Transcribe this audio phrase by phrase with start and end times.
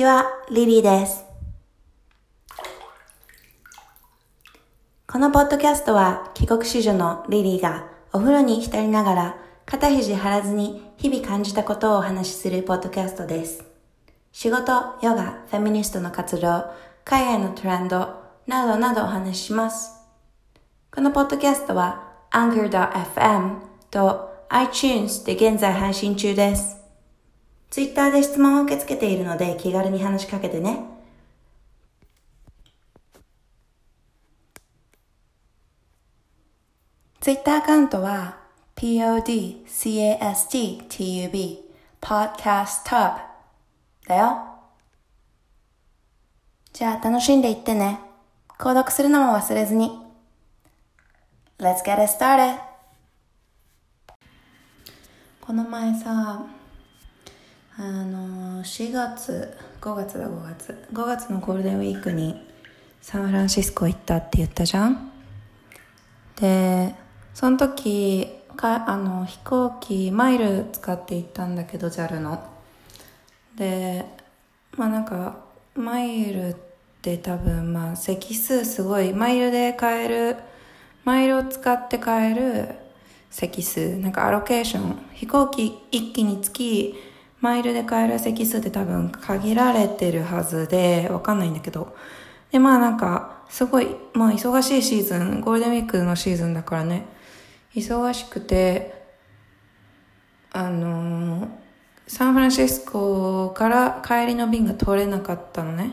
[0.00, 1.26] こんにちは、リリーです。
[5.06, 9.36] このポッドキャストは帰国子女のリリーがお風呂に浸りながら
[9.66, 13.62] 肩肘張らずに日々感じたことをお話しするポッドキャストです。
[14.32, 16.64] 仕事、ヨガ、フェミニストの活動、
[17.04, 20.00] 海外のトレンドなどなどお話しします。
[20.90, 23.56] このポッドキャストは Anchor.fm
[23.90, 26.79] と iTunes で現在配信中です。
[27.70, 30.84] ツイッターで質問を受け付けているので気軽に話しかけてね。
[37.20, 38.38] ツイッターアカウントは
[38.74, 41.62] podcasttub
[42.00, 43.20] podcasttub
[44.08, 44.46] だよ。
[46.72, 48.00] じゃあ楽しんでいってね。
[48.58, 49.90] 購読するのも忘れずに。
[51.58, 52.58] Let's get it started!
[55.40, 56.46] この前さ、
[57.82, 60.86] あの4月5月だ5月。
[60.92, 62.46] 5月のゴールデンウィークに
[63.00, 65.10] サンフランシスコ行ったって言ったじゃん？
[66.38, 66.94] で
[67.32, 72.46] その時かあの飛行機マイル使って行ったんだけど JAL の。
[73.56, 74.04] で
[74.76, 75.38] まあなんか
[75.74, 76.56] マイルっ
[77.00, 80.36] て多分まあ席数すごいマイルで買える
[81.04, 82.74] マイルを使って買える
[83.30, 83.96] 席数。
[83.96, 84.98] なんかアロケーション。
[85.14, 86.94] 飛行機1機につき
[87.40, 91.96] マイルで買える席数って多分限られてるはずで、わかんないんだけど。
[92.52, 97.06] で、まあなんか、すごい、まあ忙しいシーズン、ゴールデンウィークのシーズンだからね、
[97.74, 99.00] 忙しくて、
[100.52, 101.60] あのー
[102.10, 105.92] サンフランシスコから帰りの便が取れなかったのね。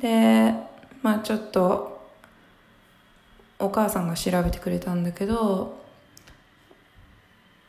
[0.00, 0.54] で、
[1.02, 2.08] まあちょっと、
[3.58, 5.83] お母さんが調べてくれたんだけど、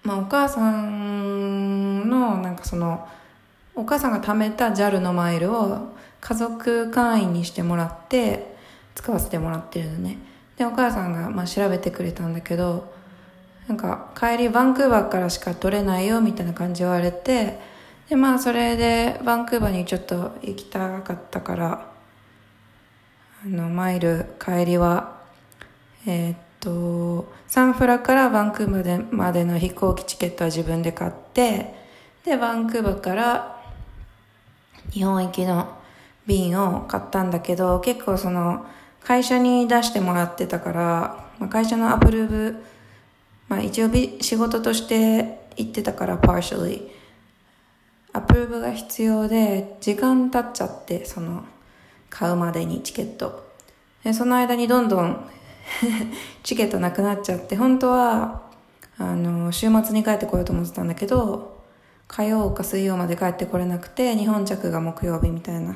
[0.05, 3.07] まあお母さんのなんかその
[3.75, 8.55] お母さんが貯めた JAL のマイルを家族会員にしてもらって
[8.93, 10.17] 使わせてもらってるのね。
[10.57, 12.93] でお母さんがまあ調べてくれたんだけど
[13.67, 17.59] なんか帰りバンクーバーからしか取れないよみたいな感じ言われて
[18.07, 21.91] でまあそれでバンクーバーにちょっと行きたかったから
[23.43, 25.19] あのマイル帰りは
[26.07, 31.75] えーっとサンフラからバンクーバーまでの飛行機チケットは自分で買って
[32.25, 33.63] でバンクーバーから
[34.91, 35.77] 日本行きの
[36.25, 38.65] 便を買ったんだけど結構その
[39.03, 42.55] 会社に出してもらってたから、まあ、会社のアプローブ、
[43.47, 43.89] まあ、一応
[44.21, 46.89] 仕事として行ってたから partially
[48.11, 51.43] アプローブが必要で時間経っちゃってその
[52.09, 53.45] 買うまでにチケット。
[54.03, 55.29] でその間にどんどん
[56.43, 58.41] チケットなくなっちゃって、本当は、
[58.97, 61.55] あの、週末に帰ってこようと思ってたんだけど、
[62.07, 65.75] 火曜か水曜まで帰ってこれなくて、日本着が木曜日みたいな。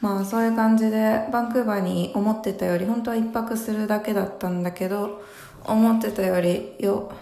[0.00, 5.22] まあそういう感じで、バンクーバーに思ってたより、本当は一泊するだけだったんだけど、
[5.64, 7.12] 思ってたより、よ、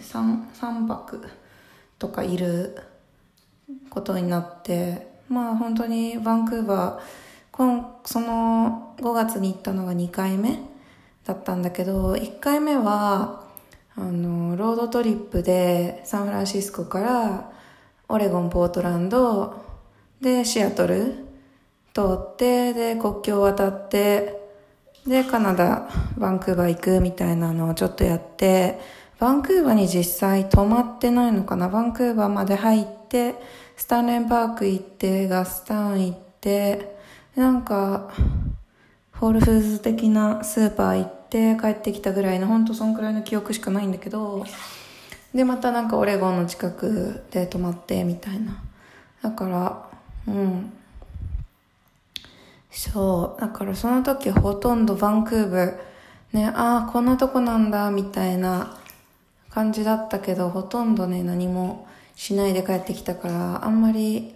[0.00, 1.22] 三、三泊
[1.98, 2.76] とかいる
[3.90, 7.02] ことになって、まあ本当にバンクーバー、
[7.52, 10.71] 今、その5月に行ったのが2回目
[11.24, 13.44] だったんだけど、1回目は、
[13.96, 17.52] あの、ロードトリップでサンフランシスコから
[18.08, 19.54] オレゴン、ポートランド、
[20.20, 21.14] で、シアトル
[21.92, 24.40] 通って、で、国境を渡って、
[25.06, 28.80] で、カナダ、バンクーバー行くみたいなのをちょっとやって、
[29.18, 31.68] バンクーバーに実際泊まってないのかな？
[31.68, 33.34] バンクーバーまで入って、
[33.76, 36.96] スタンレンパーク行って、ガスタウン行って、
[37.36, 38.10] なんか、
[39.22, 44.44] ホールフーズ的なスーパー行って帰ってきたぐらいの、ほんとそんくらいの記憶しかないんだけど、
[45.32, 48.60] で、またなんかオレゴンの近くで泊まってみたいな。
[49.22, 49.88] だから、
[50.26, 50.72] うん。
[52.72, 53.40] そう。
[53.40, 55.76] だからその時ほとんどバンクーバー、
[56.32, 58.76] ね、ああ、こんなとこなんだ、みたいな
[59.50, 61.86] 感じだったけど、ほとんどね、何も
[62.16, 64.34] しないで帰ってきたから、あんまり、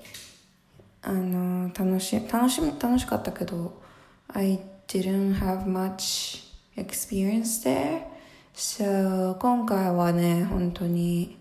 [1.02, 3.84] あの、楽し、楽し、楽しかったけど、
[4.28, 6.42] I didn't have much
[6.76, 8.06] experience there.
[8.54, 11.38] So, 今回はね、本当に、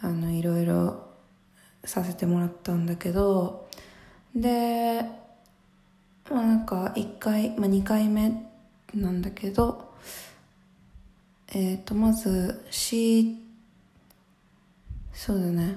[0.00, 1.06] あの、いろいろ
[1.84, 3.68] させてもらったんだけど、
[4.34, 5.02] で、
[6.30, 8.32] まあなんか、1回、まあ2回目
[8.94, 9.94] なんだけど、
[11.48, 13.42] えっ、と、まず、C、
[15.12, 15.76] そうだね。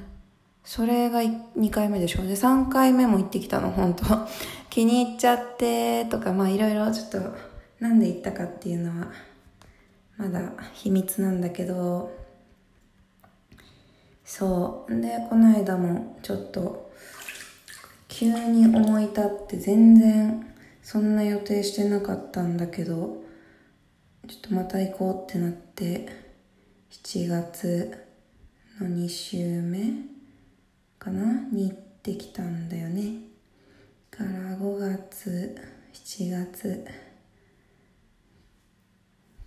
[0.63, 2.21] それが2回目でしょ。
[2.23, 4.27] で、3回目も行ってきたの、本当
[4.69, 7.19] 気に入っちゃって、とか、まあいろいろちょっと、
[7.79, 9.11] なんで行ったかっていうのは、
[10.17, 12.11] まだ秘密なんだけど、
[14.23, 15.01] そう。
[15.01, 16.89] で、この間もちょっと、
[18.07, 20.45] 急に思い立って全然
[20.81, 23.23] そんな予定してなかったんだけど
[24.27, 26.09] ちょっとまた行こうってなって
[26.91, 28.05] 7月
[28.81, 29.79] の2週目
[30.97, 31.47] かな？
[31.53, 33.28] に行ってきたんだよね
[34.19, 35.55] から5月
[35.93, 36.91] 7月っ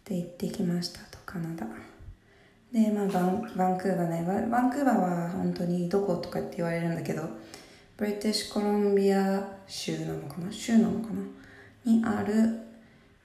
[0.02, 1.66] て行ってきましたとカナダ。
[2.72, 4.48] でまあバンバンクーバーね。
[4.50, 7.28] バンクーバーは本当にどことかって言われるんだけど
[7.98, 10.50] ブリティッシュコロンビア州なのかな？
[10.50, 11.22] 州なのかな？
[11.84, 12.32] にある、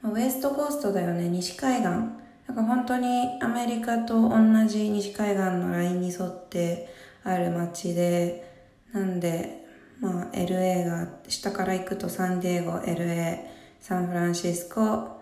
[0.02, 1.30] まあ、ウエストコーストだよね。
[1.30, 1.86] 西海岸。
[1.86, 6.90] なんか本当にアメリカと同じ西海岸のラインに沿って
[7.24, 8.54] ある街で
[8.94, 9.67] なんで
[10.00, 13.40] まあ LA が下から行くとサンディエゴ LA
[13.80, 15.18] サンフランシスコ。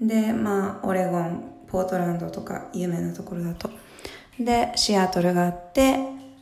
[0.00, 3.70] でまあオレゴンポートランドとか有名なところだと。
[4.38, 5.98] でシアトルがあって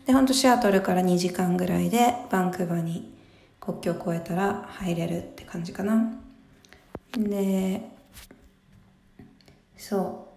[0.07, 3.15] でほんとシアトルから2時間ぐらいでバンクーバーに
[3.61, 6.13] 国境を越えたら入れるって感じかな。
[7.17, 7.81] で
[9.77, 10.29] そ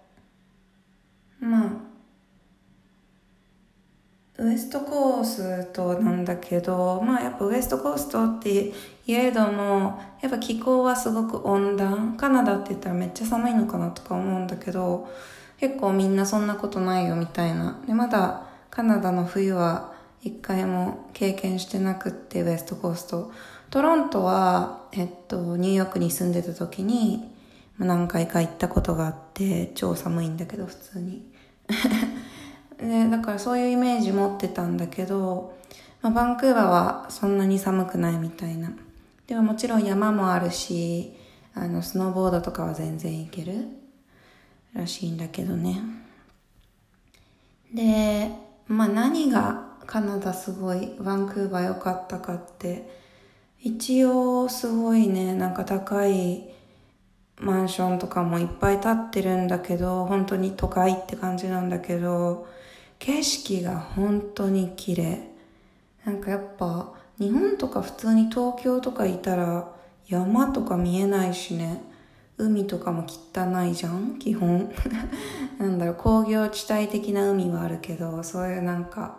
[1.41, 1.45] う。
[1.45, 1.71] まあ
[4.39, 8.71] ウエストコーストなんだけど、まあやっぱウエストコーストって
[9.07, 12.15] 言えども、やっぱ気候はすごく温暖。
[12.17, 15.07] カナダって言ったらめっちゃ寒いのかなとか思うんだけど、
[15.59, 17.81] 結構みんなそんなことないよみたいな。
[17.87, 23.31] で、まだカナダの冬は一回も経験してなくってウエストコースト。
[23.71, 27.33] トロントは、えっと、ニューヨークに住んでた時に、
[27.79, 31.31] 何回か行ったことがあって、超寒いんだけど普通に。
[32.79, 35.57] でだからそういうイメージ持ってたんだけど、
[36.01, 38.71] まあ、バンクーバーはそんなに寒くないみたいな。
[39.25, 41.13] でももちろん山もあるし
[41.53, 43.65] あのスノーボードとかは全然行ける
[44.73, 45.81] らしいんだけどね。
[47.73, 48.31] で
[48.67, 52.89] まあ何がカナダすごいバンクーバー良かったかって
[53.61, 56.49] 一応すごいねなんか高い
[57.39, 62.47] マンションとかもいっぱい建ってるんだけど本当に都会って感じなんだけど
[62.99, 65.29] 景色が本当に綺麗。
[66.03, 69.69] なんかやっぱ日本とか普通に東京とかいたら
[70.07, 71.83] 山とか見えないしね。
[72.39, 74.71] 海とかも汚いじゃん基本。
[75.59, 79.17] なんだろう工業地帯的な海はあるけどそういうなんか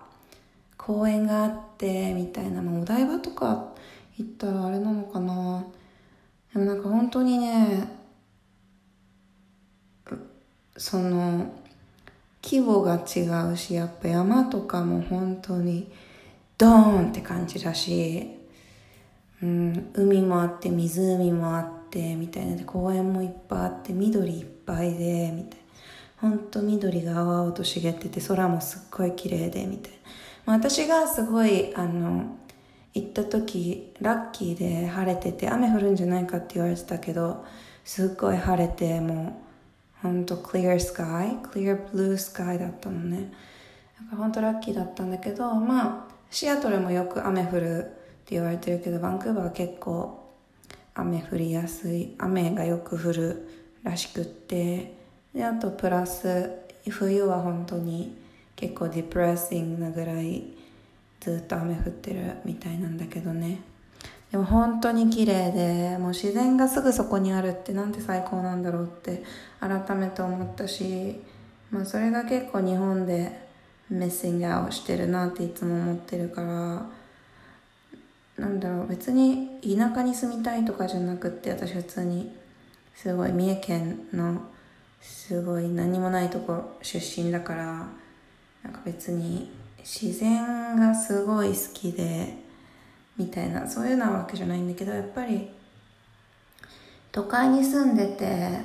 [0.77, 3.73] 公園があってみたいな、まあ、お台場とか
[4.17, 5.65] 行ったらあれなのかな。
[6.53, 7.98] でもなんか本当にね
[10.79, 11.53] その
[12.43, 15.91] 規模が違うしやっぱ山とかも本当に
[16.57, 18.31] ドーンって感じだし、
[19.43, 25.69] うん、海もあって湖もあってみたいなで公園もいっぱいあって緑いっぱいでみたいな。
[26.21, 29.99] 本当緑が青々と茂ってて空もすっごい綺麗でみたいな、
[30.47, 32.37] まあ、私がすごいあの
[32.95, 37.45] 行った時ラッキーで晴れてて雨降るんじゃないかって言われてたけど
[37.85, 39.48] すっごい晴れてもう
[40.03, 43.33] ほんと clear sky clear blue sky だったのね。
[43.99, 47.89] だからほんとラッキーだったんだけどまあシアトルもよく雨降るっ
[48.25, 50.33] て言われてるけどバンクーバーは結構
[50.95, 53.49] 雨降りやすい雨がよく降る
[53.83, 54.95] らしくって。
[55.35, 56.51] であとプラス
[56.89, 58.17] 冬は本当に
[58.57, 60.53] 結構ディプレッシングなぐらい
[61.21, 63.61] ずっと雨降ってるみたいなんだけどね。
[64.31, 69.23] でも本当に綺麗でもう自然がすぐそこにあるってなんて最高なんだろうって
[69.61, 71.21] 改めて思ったし、
[71.71, 73.49] まあ、それが結構日本で
[73.89, 76.87] メッシングアウしてるなっていつも思ってるから
[78.37, 82.33] なんだろう別に田舎に住みたいとかじゃなくって私普通に
[82.95, 84.43] すごい三重県の
[85.01, 87.65] すごい何もないとこ出身だから
[88.63, 92.48] なんか別に自然がすごい好きで
[93.19, 95.51] みたいなそういうなわけじゃないんだけどやっぱり
[97.13, 98.61] 都会に住んでて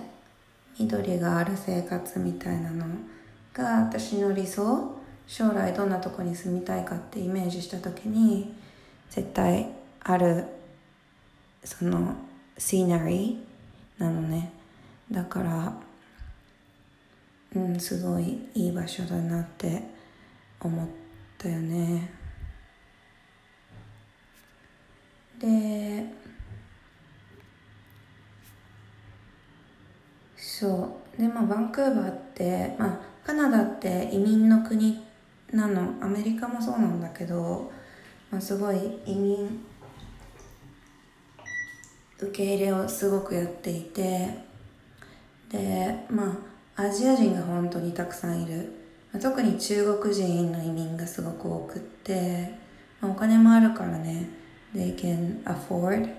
[0.79, 2.85] 緑がある生活みたいなの
[3.53, 4.95] が私の理想
[5.27, 8.53] 将来どんなとこに住みたいかってイメージした時に
[9.09, 9.69] 絶対
[10.01, 10.45] ある
[11.63, 12.15] その
[12.57, 14.51] シーナリーなのね。
[15.09, 15.73] だから
[17.55, 19.83] うんすごいいい場所だなって
[20.59, 20.87] 思っ
[21.37, 22.22] たよね。
[25.43, 26.05] で
[30.37, 31.21] そう。
[31.21, 35.03] でまあバンクーバーって、まあ、カナダって移民の国
[35.51, 35.93] なの。
[36.01, 37.69] アメリカもそうなんだけど、
[38.31, 39.65] まあ、すごい移民
[42.19, 44.29] 受け入れをすごくやっていて
[45.49, 46.37] でま
[46.77, 48.71] あアジア人が本当にたくさんいる、
[49.11, 52.53] ま、特に中国人の移民がすごく多くって、
[53.01, 54.42] まあ、お金もあるからね。
[54.73, 56.09] They can afford.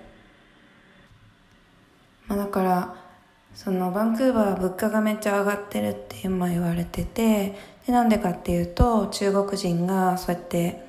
[2.27, 2.95] まあだから
[3.55, 7.55] そのバンクーバーは物価がめっちゃ上がってるって今言われてて
[7.87, 10.85] でなんでかっていうと中国人がそうやって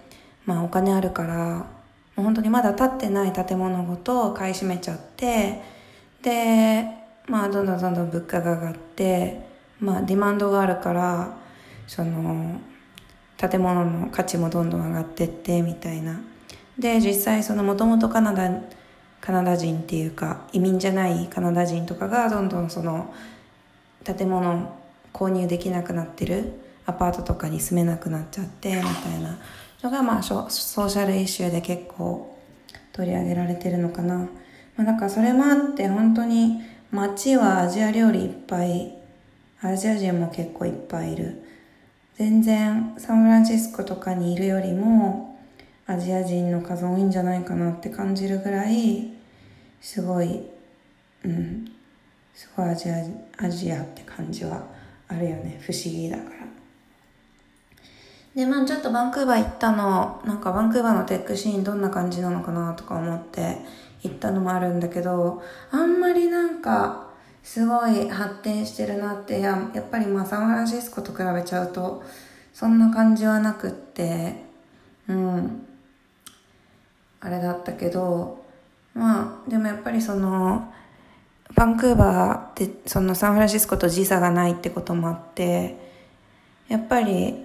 [0.45, 1.67] まあお金あるから
[2.15, 5.61] もう本当にまだ建ってない建物ごと買い占めちゃって
[6.21, 6.85] で
[7.27, 9.45] まあどんどんどんどん物価が上がって
[9.79, 11.37] まあディマンドがあるから
[11.87, 12.59] その
[13.37, 16.19] 建物の価値もどんどん上がってってみたいな。
[16.79, 18.49] で実際そのもともとカナダ
[19.21, 23.13] カナダ人っていうか移民じゃないカナダ人とかがどんどんその
[24.03, 24.71] 建物
[25.13, 26.53] 購入できなくなってる
[26.85, 29.39] アパートとかに住めなくなっちゃってみたいな
[29.81, 32.37] のがまあソーシャルイシューで結構
[32.93, 34.27] 取り上げられてるのかな、ま
[34.79, 38.95] あ、だからそれもあって本当に街はアジア料理いっぱい
[39.61, 41.41] アジア人も結構いっぱいいる。
[42.17, 45.34] 全然サンフランシスコとかにいるよりも
[45.87, 49.13] アジア人の数多いんじゃないかなって感じるぐらい
[49.81, 50.41] すごい
[51.23, 51.71] うん
[52.33, 52.95] すごいアジア
[53.37, 54.63] アジアって感じは
[55.07, 55.59] あるよね。
[55.61, 56.29] 不思議だから。
[58.35, 63.59] でまあちょっとバンクーバー行ったのなんかバンクーバーのテックシーンどんな感じなのかなとか思って
[64.01, 67.07] 行ったのもあるんだけどあんまりなんか
[67.43, 72.03] すごい発展してるなってややっぱりまあサンフランシスコと比べちゃうと
[72.53, 74.43] そんな感じはなくって
[75.07, 75.67] うん。
[77.25, 78.43] あれだったけど
[78.93, 80.71] まあでもやっぱりその
[81.55, 85.75] バンクーバーってそのサンフランシスコと時差がないってこともあって
[86.67, 87.35] やっぱり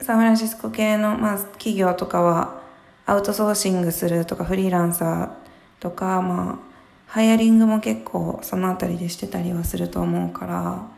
[0.00, 2.60] サンフランシスコ系の、まあ、企業とかは
[3.06, 6.58] アウトソーシングするとかフリーランサーとか、まあ、
[7.06, 10.90] ハイアリングも結構そのあたりでしてたりはすると思うから、ま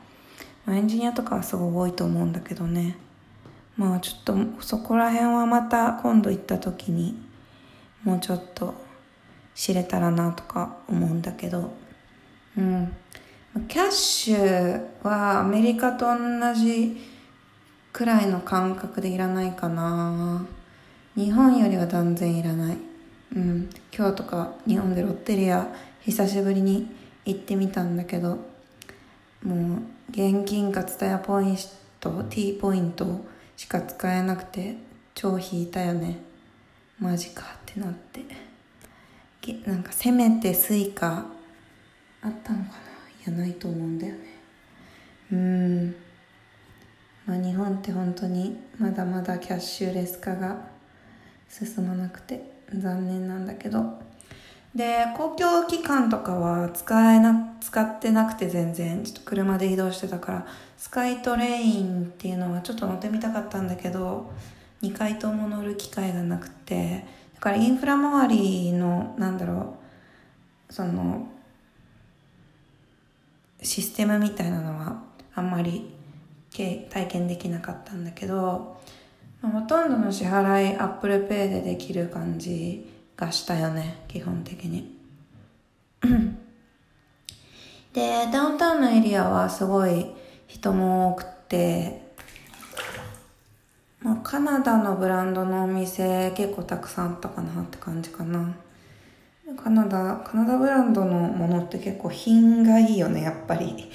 [0.68, 2.96] あ、エンジニアとかはすごい多いと思うんだけどね。
[3.76, 7.29] まあちょっとそこら辺はまた今度行った時に
[8.04, 8.74] もうちょっと
[9.54, 11.72] 知れたらなとか思うんだけど。
[12.56, 12.96] うん。
[13.68, 16.96] キャッシュはアメリカと同じ
[17.92, 20.46] くらいの感覚でいらないかな。
[21.16, 22.76] 日本よりは断然いらない。
[23.36, 23.70] うん。
[23.96, 25.68] 今日とか日本でロッテリア
[26.02, 26.88] 久しぶりに
[27.24, 28.50] 行ってみたんだけど。
[29.42, 29.78] もう
[30.10, 31.56] 現金かツタヤポイン
[31.98, 33.24] ト T ポイント
[33.56, 34.76] しか使えなくて
[35.14, 36.18] 超引いたよね。
[36.98, 37.59] マジか。
[37.70, 38.20] ってなって
[39.70, 41.26] なんかせめて Suica
[42.22, 42.70] あったのか
[43.26, 43.32] な？
[43.32, 44.20] いやないと思うんだよね。
[45.32, 45.94] うん。
[47.26, 50.56] まあ、日本って本当にまだまだキャッシュレス化が
[51.48, 52.42] 進まなくて
[52.74, 54.00] 残念なんだけど。
[54.74, 59.02] で公共機関とかは使えな使ってなくて全然。
[59.04, 60.46] ちょっと車で移動してたから
[60.76, 64.30] スカイトレインっていうのはちょっと乗ってみたかったんだけど
[64.82, 67.04] 2回とも乗る機会がなくて
[67.40, 69.76] からインフラ周りのなんだろ
[70.68, 71.26] うその
[73.62, 75.02] システムみたいなのは
[75.34, 75.90] あんまり
[76.52, 78.78] 体験できなかったんだけど、
[79.40, 84.98] まあ、ほとんどの支払い Apple Pay でできる感じがしたよね基本的に。
[87.92, 90.12] でダウンタウンのエリアはすごい
[90.46, 92.09] 人も多くて、
[94.02, 98.54] まあ、カナダのブランドのお店結構たくさんあったかなって感じかな。
[99.62, 103.90] カナダカナダブランドのものって結構品がいいよねやっぱり。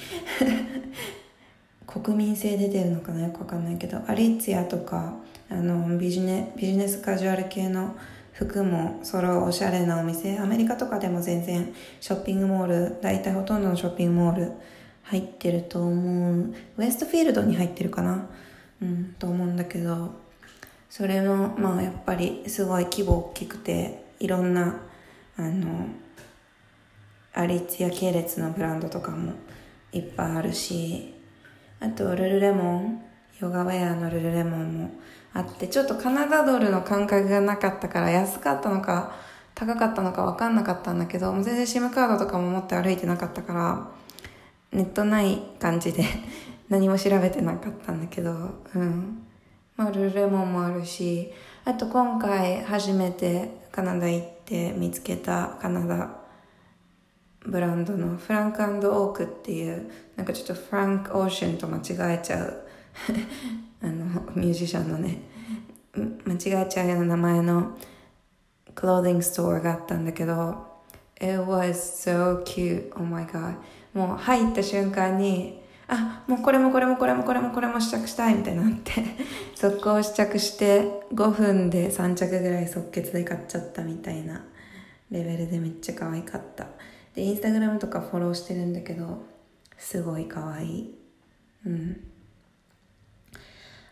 [1.88, 4.00] 国民性出てるのかなよくわかんないけど。
[4.06, 5.14] アリツィアとか
[5.50, 7.96] あのビジネビジネスカジュアル系の
[8.34, 10.38] 服も揃うおしゃれなお店。
[10.38, 14.52] アメリカとかでも全然ショッピングモール大体ほとんどのショッピングモール
[15.04, 16.54] 入ってると思う。
[16.78, 18.28] ウエストフィールドに入ってるかな。
[18.86, 20.12] うんと思うんだけど
[20.90, 24.82] それのまあやっぱりすごい規模大きくていろんな
[25.38, 25.88] あの
[27.34, 29.34] アリッツィア系列のブランドとかも
[29.92, 31.14] いっぱいあるし
[31.80, 33.02] あとルルレモン
[33.42, 34.92] ヨガウェアのルルレモンも
[35.34, 39.14] あってちょっとカナダドルの感覚がなかったから安かったのか
[39.54, 43.88] 高かったのか分かんなかったんだけど全然 SIM カードとかも持って歩いてなかったから
[44.72, 46.06] ネットない感じで
[46.70, 48.32] 何も調べてなかったんだけど
[48.74, 49.26] うん。
[49.78, 51.32] まあルルレモンもあるし
[51.66, 56.26] あと今回初めてカナダ行って見つけたカナダ
[57.42, 62.64] ブランドのフランクオークっていうなんかちょっとフランク・オーシャンと間違えちゃう
[63.84, 65.22] あのミュージシャンのね
[66.26, 67.78] 間違えちゃうような名前の
[68.74, 70.74] クローディングストアがあったんだけど
[71.18, 72.94] It was so cute.
[72.96, 73.56] Oh my god.
[73.94, 78.92] もう入った瞬間にあもうこれもこれもこれもこれもこれも試着したいみたいになって
[79.56, 84.44] 速攻試着して5分で3着ぐらい即決で買っちゃったみたいな
[85.12, 86.68] レベルでめっちゃ可愛かった。
[87.14, 89.24] でインスタグラムとかフォローしてるんだけど
[89.78, 90.96] すごい可愛い。
[91.66, 92.04] うん。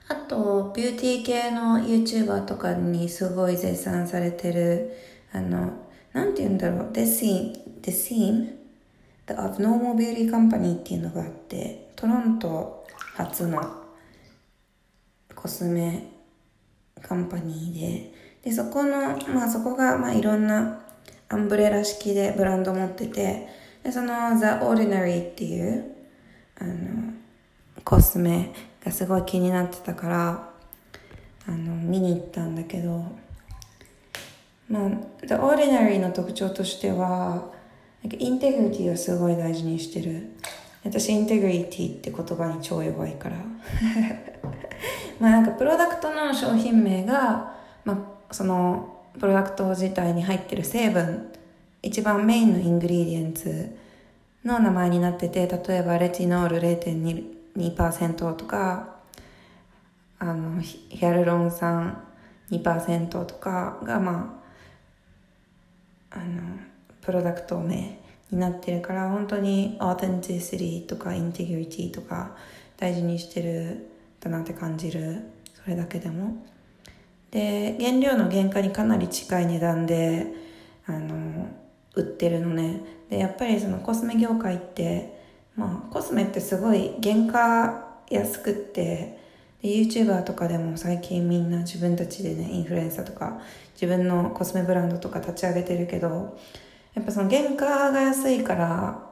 [0.07, 4.91] あとビューティー系の YouTuber とかにすごい絶賛されてる
[5.31, 5.71] あの
[6.11, 6.89] なんて言うんだろう。
[6.91, 8.55] The Seam The Seam
[9.27, 11.82] The Abnormal Beauty Company っていうのがあって。
[11.95, 12.85] トロント
[13.15, 13.83] 初の
[15.35, 16.07] コスメ
[17.01, 20.81] カンパニーででそこのまあそこがまあいろんな
[21.29, 23.47] アンブレラ式でブランド持ってて
[23.83, 25.95] でその The Ordinary っていう
[26.59, 27.13] あの
[27.83, 30.49] コスメがすごい気になってたから
[31.47, 33.03] あの見に行ったんだけど
[34.69, 34.89] まあ
[35.21, 37.51] The Ordinary の特徴としては
[38.03, 40.31] なんかインテグリティをすごい大事にしてる
[40.83, 43.35] 私インテグリティって言葉に超弱いから。
[45.19, 51.31] まあなんかプロダクトの商品名が、まあ、そのプロダクト自体に入ってる成分
[51.81, 53.77] 一番メインの ingredients
[54.43, 58.95] の名前になってて例えばレティノール0.2%とか
[60.19, 62.03] あのヒアルロン酸
[62.49, 64.41] 2%とかがま
[66.11, 66.41] ああの
[67.01, 68.02] プロダクト名。
[68.33, 72.35] になってるから本当に authenticity とか integrity とか
[72.77, 75.21] 大事にしてるだなって感じる。
[75.63, 76.45] それだけでも。
[77.31, 80.27] で原料の原価にかなり近い値段で
[80.85, 81.47] あの
[81.95, 82.81] 売ってるのね。
[83.09, 85.21] でやっぱりそのコスメ業界って
[85.55, 89.19] まあコスメってすごい原価安くって
[89.61, 93.39] で YouTuber とかでも最近みんな自分たちでねインフルエンサーとか
[93.73, 96.37] 自分のコスメブランドとか立ち上げてるけど
[96.95, 99.09] やっぱその原価が安いから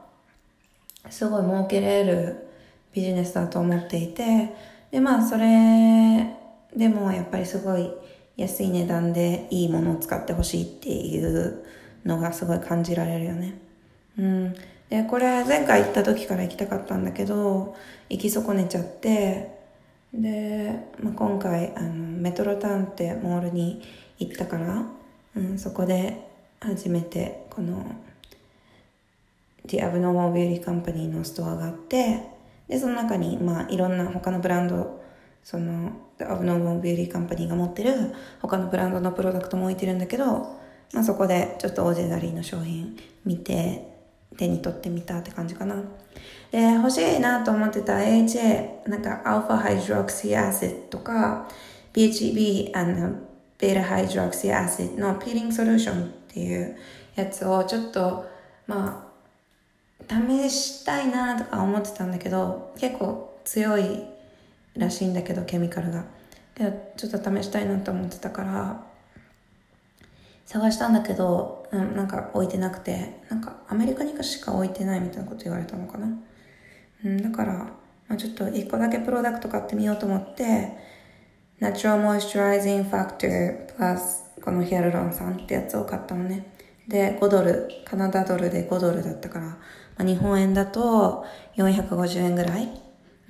[1.10, 2.48] すごい儲けれる
[2.92, 4.54] ビジネスだと思っていて
[4.90, 6.36] でまあそれ
[6.76, 7.90] でもやっぱりすごい
[8.36, 11.64] 安い値段でいいものを使ってほしいっていう
[12.04, 13.58] のがすごい感じられるよね。
[14.18, 14.54] うん。
[14.88, 17.76] で、これ前回行った時から行きたかったんだけど、
[18.08, 19.58] 行き損ねちゃって、
[20.12, 23.82] で、まあ、今回あのメトロタウンってモールに
[24.18, 24.86] 行ったから、
[25.36, 26.31] うん、そこで
[26.62, 27.84] 初めてこの
[29.66, 32.22] The Abnormal Beauty Company のストアがあって
[32.68, 35.02] でその中にまあいろんな他のブランド
[35.42, 40.24] その The Abnormal Beauty Company が持ってる他のブランドのプロダクトも置いてるんだけど、
[40.92, 43.88] まあ、そこでちょっとオージェダリーの商品見て
[44.36, 45.76] 手に取ってみたって感じかな。
[46.50, 51.48] で欲しいなと思ってた AHA なんか Alpha Hydroxy Acid とか
[51.94, 53.26] BHB and
[53.58, 56.76] Beta Hydroxy Acid のピーリングソリューションっていう
[57.14, 58.28] やつをちょっと
[58.66, 59.08] ま
[60.08, 64.04] あ試したいなとか思ってたんだけど結構強い
[64.76, 66.04] らしいんだけどケミカルが。
[66.96, 68.84] ちょっと試したいなと思ってたから
[70.44, 76.08] 探したんだけど、うん、なんか置いてなくてなんかアメリカにしか置いてないみたいなこと言われたのかな、
[77.04, 77.70] うん、だから、ま
[78.10, 80.76] あ、ちょっと一個だけプロダクト買ってみようと思って
[81.60, 86.54] Natural Moisturizing Factor Plus このヒアルロン酸ってやつを買ったのね。
[86.88, 87.68] で5ドル。
[87.84, 89.58] カナダドルで5ドルだったから、ま
[89.98, 91.24] あ、日本円だと
[91.56, 92.68] 450円ぐらい。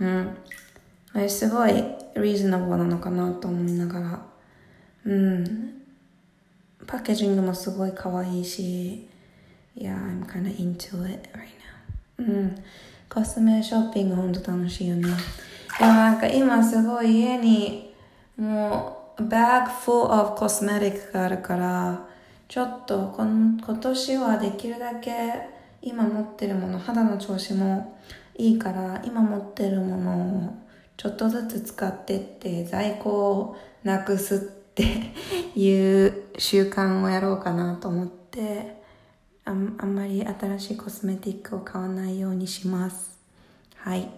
[0.00, 0.36] うん。
[1.12, 4.26] あれすごいリーズナブルなのかなと思いながら。
[5.04, 5.82] うん。
[6.86, 9.08] パッケージングもすごい可愛いし。
[9.76, 11.48] Yeah, I'm kinda into it right
[12.18, 12.22] now.
[12.22, 12.64] うん。
[13.08, 15.08] コスメショッピングほんと楽しいよね。
[15.78, 17.94] でもなんか今すごい家に
[18.36, 22.08] もうバッグ full of cosmetic があるから
[22.48, 25.48] ちょっとこの今年はできるだけ
[25.80, 27.98] 今持ってるもの肌の調子も
[28.36, 30.54] いいから今持ってるものを
[30.96, 34.84] ちょっとずつ使ってって在庫をなくすって
[35.58, 38.80] いう習慣をやろうかなと思って
[39.44, 43.18] ああんまり新しいコスメティックを買わないようにします。
[43.76, 44.08] はい。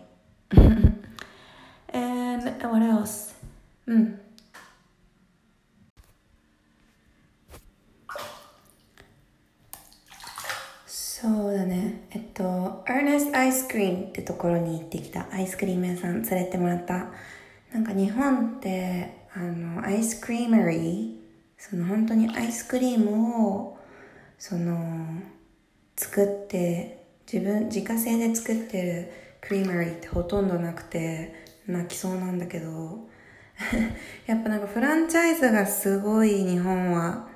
[1.93, 3.35] And what else?
[3.87, 4.24] うん。
[11.25, 12.03] そうだね。
[12.11, 15.27] えっと、Ernest Ice Cream ってところに行ってきた。
[15.33, 17.13] アイスクリーム屋さん連れてもらった。
[17.73, 21.15] なんか日本って、あの、アイスクリーマリー、
[21.57, 23.79] その本当にアイスクリームを、
[24.37, 25.23] その、
[25.97, 31.35] 作って、自分、自家製で作ってるクリーマリーってほとんどなくて、
[31.67, 33.09] 泣きそうなんだけど、
[34.27, 37.29] やっぱなんかフランチャイズがすごい日本は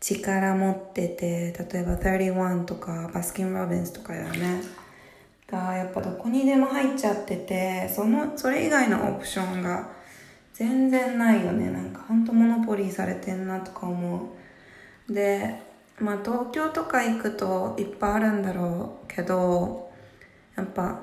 [0.00, 4.62] 力持ってて、例えば31とかバスキン・ロビンスとかだよね。
[5.50, 9.90] がやっぱどこにでも入っちゃっててそのそれ以外のオプションが
[10.54, 11.70] 全然ないよね。
[11.70, 14.32] なんかほんとモノポリーされてんなとか思
[15.08, 15.12] う。
[15.12, 15.60] で
[15.98, 19.90] まあ東京とか行くといっぱいあるんだろうけど
[20.56, 21.00] やっぱ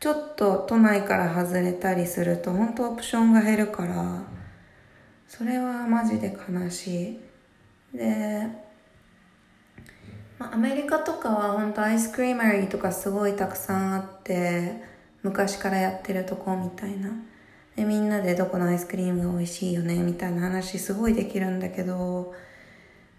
[0.00, 4.22] ちょっと都内から外れたりすると本当オプションが減るから
[5.28, 7.25] それはマジで悲しい。
[7.96, 8.46] で、
[10.38, 14.82] まあ、アメリカとかは本当アイスクリーマリーとかすごいたくさんあって
[15.22, 17.10] 昔からやってるとこみたいな。
[17.74, 22.32] でみんなでどこのアイスクリームが美味しいよねみたいな話すごいできるんだけど、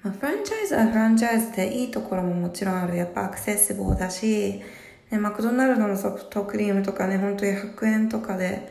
[0.01, 2.95] まあ、フランチャイズはフランチャイズでいいところももちろんある。
[2.95, 4.61] やっぱアクセシブルだし
[5.09, 8.69] で、マクドナルドのソフトクリームとかね、本当に100円とかで、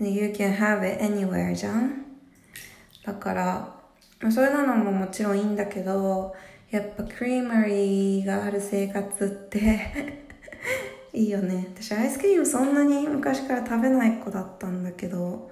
[0.00, 2.04] You can have it anywhere じゃん。
[3.04, 3.81] だから、
[4.30, 6.34] そういうのももちろんいいんだけど、
[6.70, 10.24] やっぱクリーマリーがある生活って
[11.12, 11.68] いいよね。
[11.74, 15.50] 私アイスクリームそんなに昔から食べない子だったんだけど、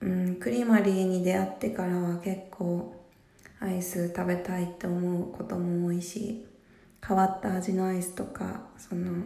[0.00, 2.94] うん、クリーマリーに出会ってからは結構
[3.60, 6.46] アイス食べたいって思うことも多いし、
[7.06, 9.22] 変わった味のアイスとかその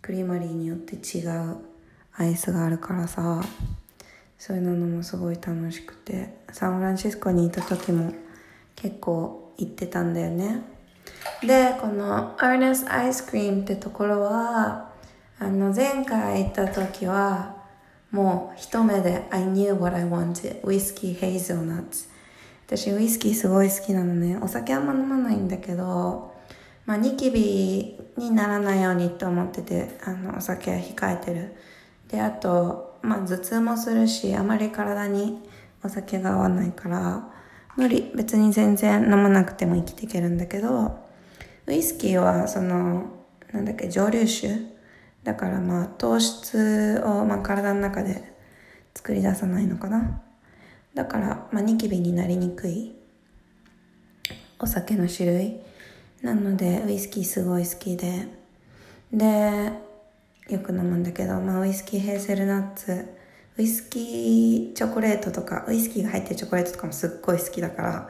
[0.00, 1.58] クリーマリーによって違う
[2.14, 3.42] アイスがあるからさ
[4.40, 8.12] そういうのもすごい楽しくてサンフランシスコにいた時も
[8.74, 10.62] 結構行ってたんだよね。
[11.42, 14.90] でこのアーネスアイスクリームってところは
[15.38, 17.54] あの前回行った時は
[18.10, 20.66] もう一目で I knew what I wanted.
[20.66, 22.08] ウイスキーヘイゼルナッツ
[22.66, 24.38] 私ウイスキーすごい好きなのね。
[24.40, 26.30] お酒あんま飲まないんだけど
[26.90, 31.54] まあ、ニキビにならないようにと思ってて、あの、お酒は控えてる。
[32.08, 35.42] で、あと、まあ、頭痛もするし、あまり体に
[35.82, 37.28] お酒が合わないから、
[37.76, 40.98] 無理、別に全然飲まなくても生きていけるんだけど、
[41.66, 43.10] ウイスキーは、その、
[43.52, 44.80] なんだっけ、蒸留酒
[45.24, 48.34] だからまあ、糖質を、まあ、体の中で
[48.94, 50.22] 作り出さないのかな。
[50.94, 52.94] だから、まあ、ニキビになりにくい
[54.58, 55.60] お酒の種類。
[56.22, 58.28] なのでウイスキーすごい好きで
[59.10, 59.72] で
[60.52, 63.06] よく飲むんだけど、まあ、ウイスキーヘーゼルナッツ
[63.56, 68.08] ウイスキーチョコレートとかウイスキーが入ってるチョコレートとかもすっごい好きだから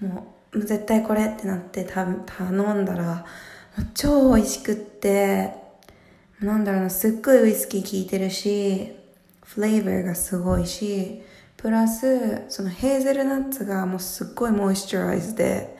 [0.00, 3.24] もう絶対これってなって頼んだら
[3.94, 5.54] 超美味しくって
[6.40, 8.94] なんだろうなすっごいウイスキー効いてるし
[9.44, 11.22] フレーバーがすごいし
[11.56, 15.76] プラスそのヘーゼルナッツがもうすっごいモイスチャライズで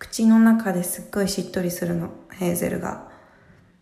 [0.00, 3.08] 口の中ですっごいしっとりするの、ヘーゼルが。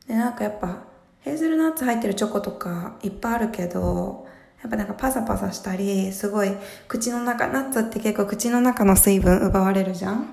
[0.08, 0.87] で、なんかやっぱ、
[1.28, 4.26] ヘーゼルナッツ入ってるチョコとかいっぱいあるけど、
[4.62, 6.50] やっぱなんかパサパサしたり、すごい
[6.88, 10.32] 口の中、ナッツって結構口の中の水分奪われるじゃん？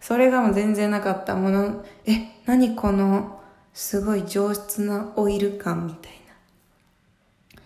[0.00, 3.40] それがもう全然なかったもの、え、何この
[3.74, 6.12] すごい上質なオイル感みたい
[7.56, 7.62] な。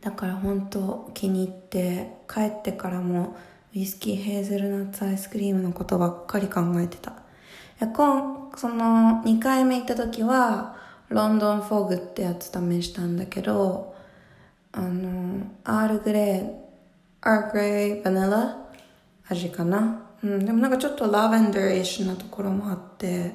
[0.00, 3.36] だから本当気に入って帰ってからも
[3.74, 7.12] ウイスキーヘーゼルナッツアイスクリームのことばっかり考えてた。
[7.78, 13.94] 今、その2回目行った時は、ロンドンフォグってやつ試したんだけど、
[14.72, 18.56] あの、アールグレー、アールグレーバニラ
[19.28, 20.02] 味かな？
[20.22, 23.32] うん、でもなんかちょっとラベンダーイッシュなところもあって、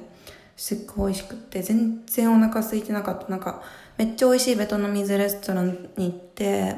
[0.56, 3.28] すっごい美味しくって、全然お腹空いてなかった。
[3.28, 3.62] なんか、
[3.96, 6.76] めっちゃ美味しいベトナミズレストランに行って、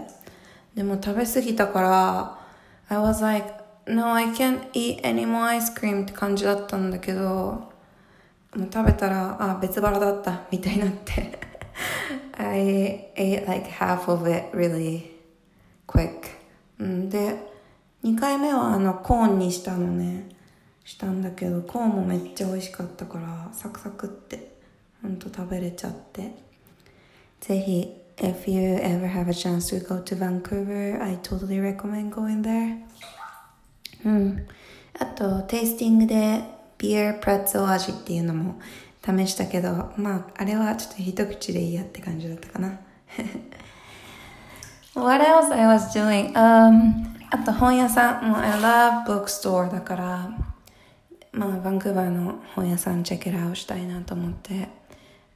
[0.74, 2.38] でも食べ過ぎたから、
[2.88, 3.52] I was like,
[3.86, 7.72] no, I can't eat any more ice cream って感じだったんだけど、
[8.56, 11.38] 食べたら、あ、別腹だったみたいになって
[12.36, 15.10] I ate like half of it really
[15.86, 16.28] quick.
[16.78, 17.38] で、
[18.02, 20.28] 2回目はあのコーンにしたのね、
[20.84, 24.54] したんだけど、コーンもめっちゃ美味しかったから、サクサクって、
[25.02, 26.34] ほんと食べれちゃって。
[27.40, 32.78] ぜひ if you ever have a chance to go to Vancouver, I totally recommend going there.
[34.04, 34.46] うん。
[34.98, 36.53] あと、テイスティングで
[36.84, 38.60] ビアプラッツォ味っていうのも
[39.02, 42.78] 試したけど、まあ、あれはちょっと一口でいいやって感じだったかな。
[44.94, 46.32] What else I was doing?
[46.34, 50.30] Um, あと本屋さん、もう I love bookstore だから、
[51.32, 54.68] まあ、バンクーバーの本屋さんチェックアウしたいなと思って、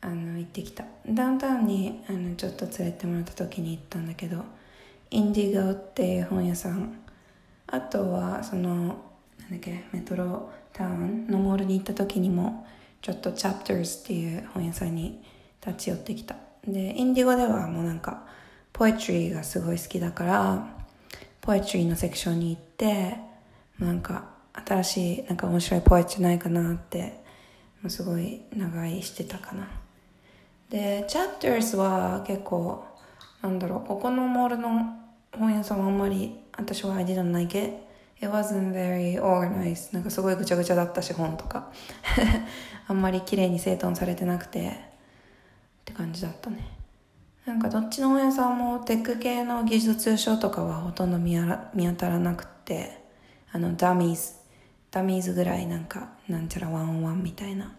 [0.03, 4.45] あの行ってきたダウンタウンにあのちょっと連れてもらった時に行ったんだけど
[5.11, 7.01] インディゴっていう本屋さん
[7.67, 12.67] あとはそのなんだっけメトロタウンのモールに行った時にも
[13.03, 15.23] ちょっとチャプターズっていう本屋さんに
[15.65, 18.27] 立ち寄ってきたでインディゴではもうなんか
[18.73, 20.69] ポエトリーがすごい好きだから
[21.41, 23.17] ポエトリーのセクションに行って
[23.79, 24.31] なんか
[24.67, 27.21] 新しいなんか面白いポエトリーないかなって
[27.83, 29.69] もうすごい長居してたかな
[30.71, 32.85] で、Chapters は結構、
[33.43, 34.97] なんだろう、ここのモールの
[35.33, 37.73] 本屋さんはあんまり、私は I didn't like it.
[38.21, 39.95] It wasn't very organized.
[39.95, 41.71] なんかすごいぐちゃぐちゃだったし、本とか。
[42.89, 44.73] あんまり綺麗に整頓されてなくて、っ
[45.85, 46.79] て感じだったね。
[47.47, 51.37] なんかどっちの本屋さんもテック系の技術書とかはほとんど見
[51.75, 53.03] 見当たらなくて、
[53.53, 57.73] あの、 Dummies、Dummies ぐらいなんか、なんちゃら one on one みたいな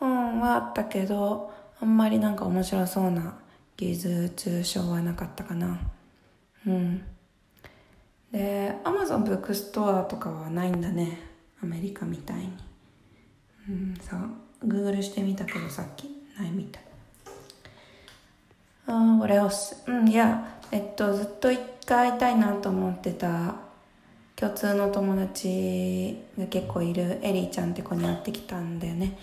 [0.00, 3.34] 本はあったけど、あんまりなんか面白そうな
[3.76, 5.78] 技術書はなかったかな。
[6.66, 7.02] うん。
[8.34, 11.20] で、 Amazon bookstore とかはないんだね。
[11.62, 12.52] アメリカみたいに。
[13.68, 14.20] うん、さ、
[14.60, 16.82] Googleしてみたけどさっきないみたい。
[18.88, 19.76] あー、what else?
[19.86, 23.54] うん、いや、えっと、ずっと一回会いたいなと思ってた
[24.34, 29.16] 共通の友達が結構いるエリーちゃんって子に会ってきたんだよね。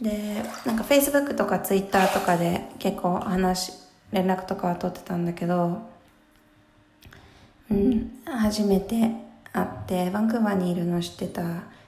[0.00, 3.72] で、なんか Facebook とか Twitter とかで結構話、
[4.12, 5.92] 連絡とかは取ってたんだけど、
[7.70, 9.10] うん、初めて
[9.52, 11.42] 会って、バンクーバーにいるの知ってた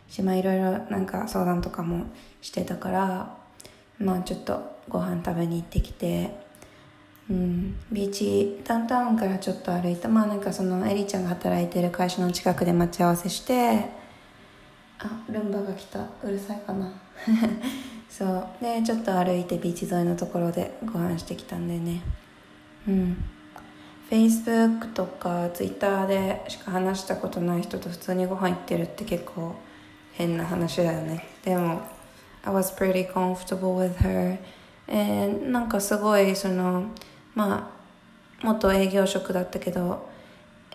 [0.08, 2.06] し、まあいろいろなんか相談とかも
[2.40, 3.36] してたから、
[3.98, 6.30] まあちょっとご飯食べに行ってきて、
[7.28, 13.90] うん、ビーチダウンタウンからちょっと歩いたまあなんかそのエリちゃんが働いてる会社の近くで待ち合わせして
[14.98, 16.00] あルンバが来た。
[16.22, 16.90] うるさいかな。
[18.08, 18.48] そう。
[18.60, 22.00] でちょっと歩いてビーチ沿いのところでご飯してきたんでね。
[22.88, 23.24] うん。
[24.10, 29.56] Facebook とか Twitter でしか話したことない人と普通にご飯行ってるって結構
[30.12, 31.26] 変な話だよね。
[31.44, 31.82] でも
[32.44, 34.38] I was pretty comfortable with her.
[35.50, 36.84] なんかすごいその
[37.34, 40.08] まあ元営業職だったけど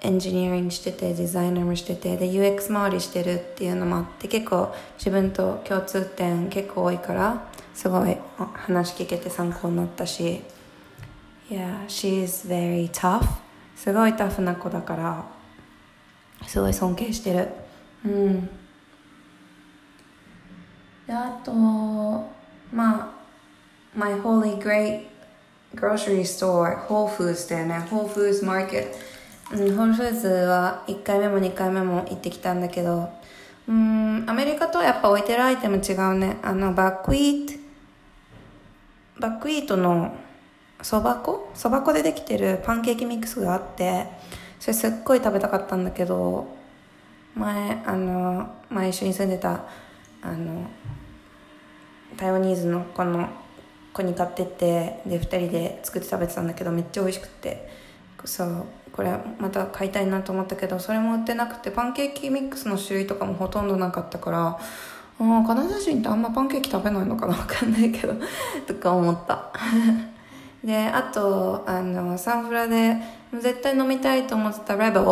[0.01, 10.41] エンジニアリングしててデザイナーもしててで UX 周りしてるっていうのもあって結構自分と共通点結構多いからすごい話聞けて参考になったし。
[11.51, 13.25] Yeah, she is very tough
[13.75, 15.25] すごいタフな子だから
[16.47, 17.49] すごい尊敬してる
[18.05, 18.49] うん
[21.05, 22.31] であとま
[22.73, 23.21] あ
[23.93, 25.07] My holy great
[25.75, 27.75] grocery store, Whole Foods だよね。
[27.89, 28.93] Whole Foods Market。
[29.51, 33.09] うん、ホールフーズは1回目も2回目も行ってきたんだけど、
[33.67, 36.37] うん、アメリカとはやっぱ置いてるアイテム違うね。
[36.41, 37.53] あの、バックイート、
[39.19, 40.15] バックイートの
[40.81, 41.51] そば粉？
[41.53, 44.07] そば粉でできてるパンケーキミックスがあって、
[44.59, 46.47] それすっごい食べたかったんだけど、
[47.35, 49.65] 前、あの、前一緒に住んでた、
[50.21, 50.67] あの、
[52.17, 53.29] 台湾ニーズのこの
[53.93, 57.81] 子に買ってってで2人で作って食べてたんだけどめっちゃ美味しくて。
[58.25, 64.59] そうこれまた買いたいなと思ったけどそれも売ってなくてパンケーキミックスの種類とかもほとんどなかったから
[65.19, 68.13] あカナダ人ってあんまパンケーキ食べないのかなわかんないけど
[68.67, 69.51] とか思った。
[70.63, 72.97] であとあのサンフラで
[73.33, 75.05] 絶対飲みたいと思ってたレベル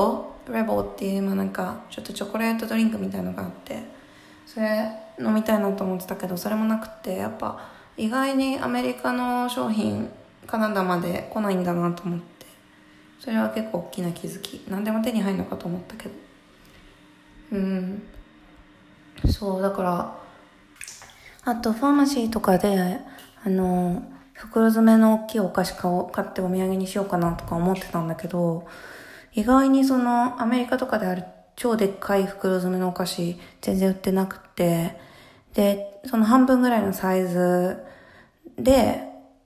[0.48, 3.84] レベルっていうまあなんかちょっとチョコレートドリンクみたいのがあって
[4.46, 10.10] それ飲みたいなと思ってたけどそれもなくてやっぱ意外にアメリカの商品
[10.48, 12.40] カナダまで来ないんだなと思って
[13.20, 14.66] それは結構大きな気づき。
[14.70, 16.12] 何でも手に入るのかと思ったけど。
[17.52, 18.04] うん。
[19.30, 20.18] そうだから
[21.44, 23.00] あとファーマシーとかで
[23.44, 24.02] あの
[24.39, 28.67] 袋詰めの大きいお菓子買お買ってお土産にしようかなとか思ってたんだけど
[29.34, 31.23] 意外にそのアメリカとかである
[31.56, 34.99] 超でっかい袋詰めのお菓子全然売ってなくて
[35.54, 37.84] でその半分ぐらいのサイズ
[38.62, 39.04] で、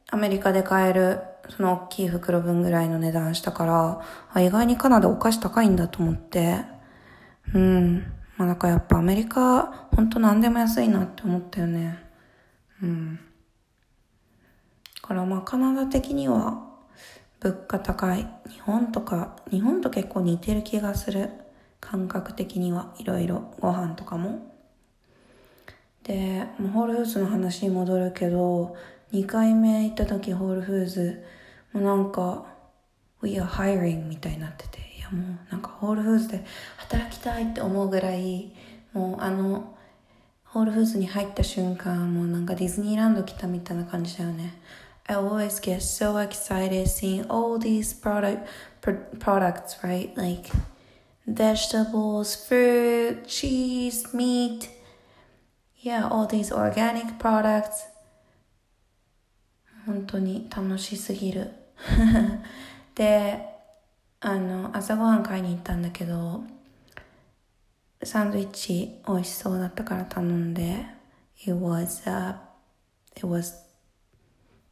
[0.09, 4.01] アメリカで買える、その大きい袋分ぐらいの値段したから、
[4.33, 6.59] あ意外にカナダお菓子高いんだと思って、
[7.53, 7.99] うん。
[8.37, 11.99] まあなんかやっぱアメリカ、ほんと何でも安いなって思ったよね。
[12.81, 13.19] うん。
[15.03, 16.67] からまあカナダ的には、
[17.39, 18.27] 物価高い。
[18.49, 21.29] 日本とか、日本と結構似てる気がする。
[21.79, 24.51] 感覚的にはいろいろご飯とかも。
[26.03, 28.75] で、もうホールフーズの話に戻るけど、
[29.13, 31.23] 2回目行った時ホールフーズ
[31.71, 32.45] もうなんか
[33.21, 36.43] We are hiring みたいになってていやもうなんかホールフーズで
[36.77, 38.51] 働きたいって思うぐらい
[38.91, 39.75] もうあの
[40.45, 44.55] ホールフーズに入った瞬間もうなんかディズニーランド来たみたいな感じだよね
[45.06, 48.46] I always get so excited seeing all these product
[49.18, 50.50] products right like
[51.26, 54.68] vegetables fruit cheese meat
[55.80, 57.86] yeah all these organic products
[59.86, 61.50] 本当に楽しすぎる
[62.94, 63.42] で
[64.20, 66.42] あの朝ごはん買いに行ったんだけど
[68.02, 70.84] サンドイッチ美味しそうだったから頼んで
[71.46, 72.36] It was、uh,
[73.16, 73.61] It was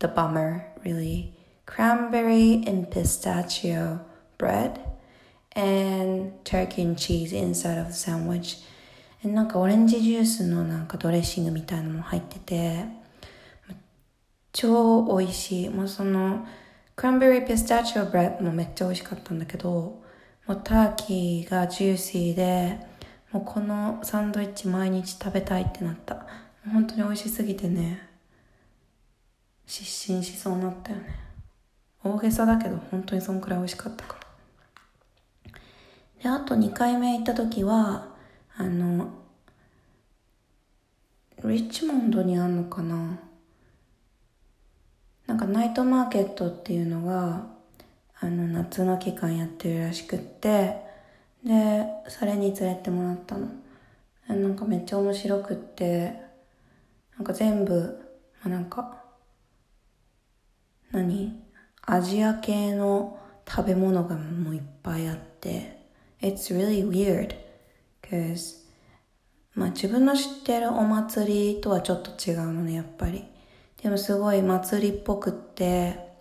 [0.02, 1.34] the bummer, really.
[1.66, 4.02] Cranberry and pistachio
[4.38, 4.82] bread
[5.54, 8.58] and turkey and cheese inside of the sandwich.
[9.24, 12.86] なんかオレンジジュースのなんかドレッシングみたいなのも入ってて、
[14.52, 15.70] 超美味しい。
[15.70, 16.46] もうその、
[16.96, 20.02] クランベリーピスタチオブレッドもめっちゃ美味しかったんだけど、
[20.48, 22.80] もうターキーがジューシーで、
[23.32, 26.26] もうこのサンドイッチ毎日食べたいってなった。
[26.74, 28.11] 本当に美味しすぎてね、
[29.72, 31.16] 失神しそうになったよね。
[32.04, 34.18] 大げさだけど本当にそんくらい美味しかったか
[35.46, 35.52] ら。
[36.22, 38.10] で、あと2回目行った時は、
[38.58, 39.12] あの、
[41.46, 43.18] リッチモンドにあんのかな
[45.26, 47.48] なんかナイトマーケットっていうのが、
[48.20, 50.82] あの、夏の期間やってるらしくって、
[51.46, 53.48] で、それに連れてもらったの。
[54.28, 56.14] なんかめっちゃ面白くって、
[57.16, 58.00] なんか全部、
[58.44, 59.01] まあ、なんか、
[60.92, 61.42] 何？
[61.84, 65.80] アジア系の食べ物がもういっぱいあって、
[66.22, 67.36] It's really weird.
[68.04, 68.62] Cause
[69.56, 73.26] まあ自分の知ってるお祭りとはちょっと違うのね、やっぱり。
[73.82, 76.12] でもすごい祭りっぽくって、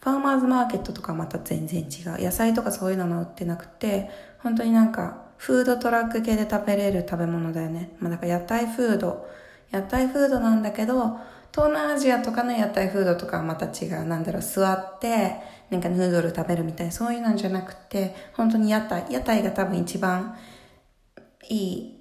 [0.00, 2.24] ファーマーズマーケットとかまた全然違う。
[2.24, 7.94] 野菜とかそういうのも売ってなくて、本当になんかフードトラック系で食べれる食べ物だよね。
[8.00, 9.28] まあだから屋台フード。
[9.70, 11.18] 屋台フードなんだけど、
[11.52, 14.04] 東南アジアとかの屋台フードとかはまた違う。
[14.04, 15.36] なんだろう、座って、
[15.70, 19.06] なんかヌードル食べるみたい、そういうなんじゃなくて、本当に屋台。
[19.10, 20.36] 屋台が多分一番
[21.48, 22.00] いい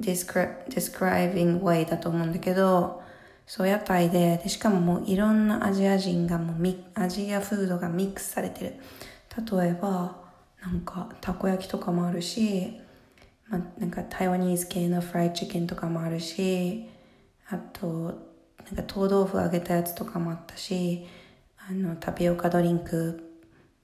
[0.00, 3.02] describing way だと思うんだけど、
[3.46, 8.74] そう屋台でで、しかももういろんなアジア人がもうミアジアフードがミックスされてる。
[9.58, 10.16] 例えば、
[10.62, 12.80] なんかたこ焼きとかもあるし、
[13.48, 16.88] まあ、なんか台湾ニーズ系のフライチキンとかもあるし、
[17.48, 18.35] あと、
[18.66, 21.06] なんか豆腐揚げたやつとかもあったし、
[21.68, 23.22] あの、タピオカドリンク、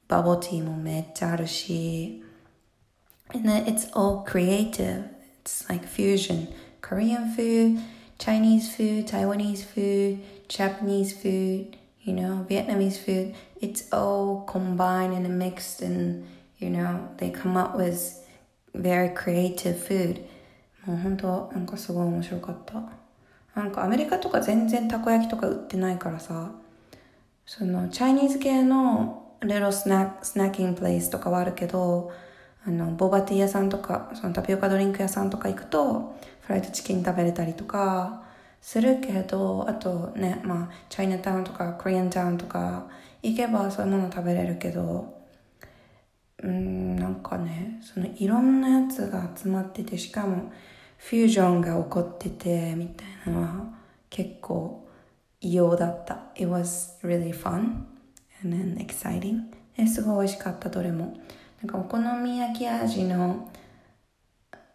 [0.08, 2.22] バボティーもめっちゃあるし、
[3.34, 5.04] and it's all creative.
[5.44, 6.48] It's like fusion.
[6.80, 7.80] Korean food,
[8.18, 13.34] Chinese food, Taiwanese food, Japanese food, you know, Vietnamese food.
[13.60, 16.26] It's all combined and mixed and,
[16.58, 18.24] you know, they come up with
[18.74, 20.28] very creative food.
[20.84, 23.01] もう本当なんかすごい面白かった。
[23.54, 26.52] なんかアメリカとか全然たこ焼きとか売ってないからさ、
[27.44, 32.12] そのチャイニーズ系のレロスナスナッキングプレイスとかはあるけど、
[32.64, 38.22] あの、ボバティ屋さんとか、そのタピオカドリンク屋さんとか行くと、フライドチキン食べれたりとか、
[38.60, 42.86] するけど、あとね、まあ、チャイナタウンとか、コリアンタウンとか、
[43.22, 45.20] 行けばそういうもの食べれるけど、
[46.42, 50.52] うん、なんかね、そのいろんなやつが集まってて、しかも、
[51.08, 53.74] フュージョンが起こってて、みたいなのは、
[54.08, 54.88] 結構、
[55.40, 56.30] 異様だった。
[56.36, 57.84] It was really fun
[58.44, 59.52] and then exciting.
[59.86, 61.16] すごい美味しかった、どれも。
[61.60, 63.48] なんかお好み焼き味の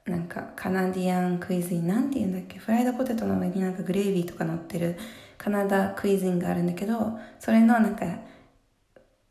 [0.05, 2.59] なんかカナディアンクイズインなんて言うんだっけ？
[2.59, 4.97] フライドポテトの上になんかグレービーとか乗ってる
[5.37, 8.05] カナダクイズインがあるんだけどそれのなんか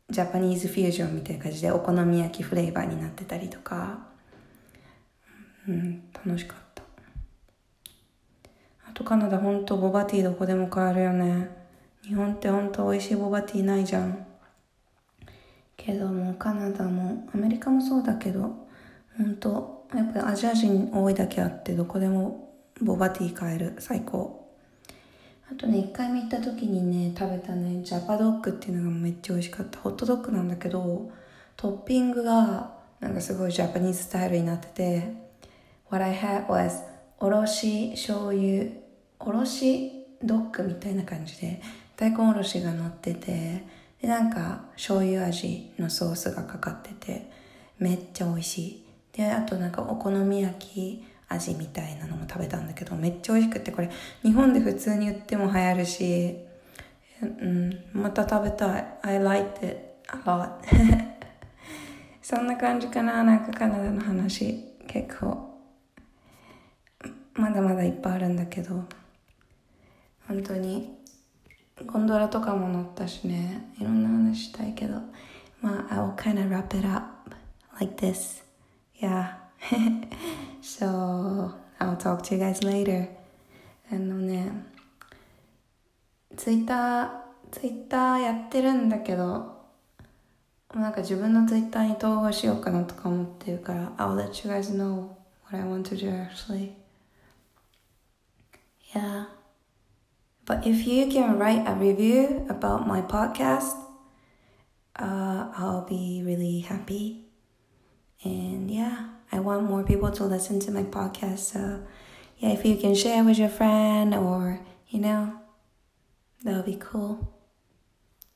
[0.07, 4.07] ジャパニーズフュージョンみたいな感じでお好み焼きフレーバーになってたりとか
[5.67, 6.66] うん楽しかった
[8.97, 11.49] とカナダほんとボバティーどこでも買えるよね。
[12.01, 14.25] 日本ってほんと美味しいボバティーないじゃん。
[15.75, 18.67] けどもカナダもアメリカもそうだけど
[19.15, 23.75] 本当やっぱりアジア人多いだけあってどこでもボバティー買える。
[23.77, 24.49] 最高。
[25.51, 29.77] あとね1回目行った時にね食べたねジャパドッグっていうのがめっちゃ美味しかった。
[29.77, 31.11] ホットドッグなんだけど
[31.55, 35.13] トッピングがなんかすごいジャパニーズスタイルになってて
[35.91, 36.81] What I had was
[37.19, 38.86] おろし醤油
[39.19, 39.91] おろし
[40.23, 41.61] ドッグみたいな感じで
[41.95, 43.63] 大根おろしが乗ってて
[44.01, 47.31] で、なんか、醤油味のソースがかかってて、
[47.79, 48.85] めっちゃ美味しい。
[49.13, 53.89] で、あとなんかお好み焼き味みたいなのも食べたんだけど、めっちゃ美味しくて、これ、
[54.21, 56.37] 日本で普通に売っても流行るし、
[57.21, 58.85] うん、また食べたい。
[59.01, 59.77] I like it
[60.09, 60.51] a lot.
[62.21, 64.63] そんな感じかな、なんかカナダの話。
[64.87, 65.59] 結構、
[67.33, 68.83] まだまだいっぱいあるんだけど、
[70.27, 70.97] 本当に
[71.85, 74.95] ゴンドラとかも乗ったしね、いろんな話したいけど、
[75.61, 77.31] まあ、I will kind of wrap it up
[77.79, 78.43] like this.
[78.99, 79.35] Yeah.
[80.61, 83.07] so, I'll talk to you guys later.
[83.91, 84.51] あのね、
[86.35, 87.09] ツイッター、
[87.51, 89.55] ツイッターやってるんだけど、
[90.73, 95.09] なんか自分のツイッターに統合しようかなとか思ってるから、I'll let you guys know
[95.45, 96.73] what I want to do actually.
[98.93, 99.36] Yeah.
[100.47, 103.75] But if you can write a review about my podcast,
[104.95, 107.25] uh, I'll be really happy.
[108.23, 111.39] And yeah, I want more people to listen to my podcast.
[111.39, 111.83] So
[112.37, 115.33] yeah, if you can share with your friend or, you know,
[116.45, 117.35] that would be cool.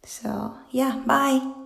[0.03, 1.60] So yeah, bye.